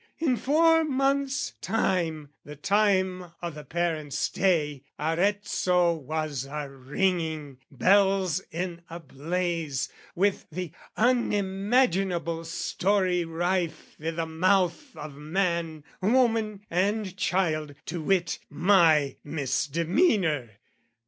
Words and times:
In 0.17 0.35
four 0.35 0.83
months' 0.83 1.51
time, 1.61 2.31
the 2.43 2.55
time 2.55 3.33
o' 3.43 3.51
the 3.51 3.63
parents' 3.63 4.17
stay, 4.17 4.81
Arezzo 4.97 5.93
was 5.93 6.45
a 6.49 6.67
ringing, 6.67 7.59
bells 7.69 8.39
in 8.49 8.81
a 8.89 8.99
blaze, 8.99 9.89
With 10.15 10.47
the 10.51 10.71
unimaginable 10.97 12.43
story 12.45 13.25
rife 13.25 13.95
I' 14.03 14.09
the 14.09 14.25
mouth 14.25 14.97
of 14.97 15.17
man, 15.17 15.83
woman, 16.01 16.65
and 16.71 17.15
child 17.15 17.75
to 17.85 18.01
wit 18.01 18.39
My 18.49 19.17
misdemeanour. 19.23 20.49